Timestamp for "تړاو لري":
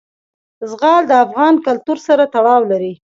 2.33-2.93